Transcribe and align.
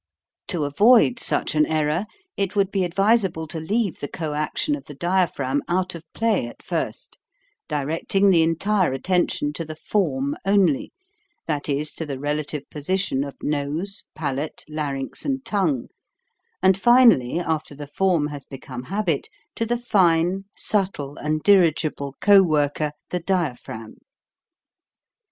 To 0.47 0.63
avoid 0.65 1.19
such 1.19 1.53
an 1.53 1.67
error 1.67 2.07
it 2.35 2.55
would 2.55 2.71
be 2.71 2.83
advisable 2.83 3.45
to 3.45 3.59
leave 3.59 3.99
the 3.99 4.07
coaction 4.07 4.73
of 4.75 4.85
the 4.85 4.95
diaphragm 4.95 5.61
out 5.67 5.93
of 5.93 6.11
play 6.13 6.47
at 6.47 6.63
first, 6.63 7.19
directing 7.67 8.31
the 8.31 8.41
entire 8.41 8.93
attention 8.93 9.53
to 9.53 9.63
the 9.63 9.75
form 9.75 10.35
only 10.43 10.91
that 11.45 11.69
is, 11.69 11.91
to 11.91 12.07
the 12.07 12.17
relative 12.17 12.67
position 12.71 13.23
of 13.23 13.35
nose, 13.43 14.05
palate, 14.15 14.63
larynx, 14.67 15.23
and 15.23 15.45
tongue, 15.45 15.89
and 16.63 16.79
finally 16.79 17.37
PRONUNCIATION. 17.39 17.45
CONSONANTS 17.45 17.69
281 17.69 17.75
after 17.75 17.75
the 17.75 17.95
form 17.95 18.27
has 18.33 18.45
become 18.45 18.89
habit, 18.91 19.29
to 19.53 19.65
the 19.67 19.77
fine, 19.77 20.45
subtle, 20.57 21.15
and 21.17 21.43
dirigible 21.43 22.15
coworker, 22.23 22.91
the 23.11 23.19
diaphragm. 23.19 23.97